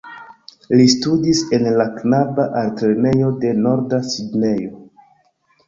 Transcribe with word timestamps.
Li 0.79 0.87
studis 0.93 1.41
en 1.57 1.67
la 1.81 1.85
knaba 1.99 2.47
altlernejo 2.63 3.31
de 3.47 3.55
Norda 3.61 4.03
Sidnejo. 4.11 4.85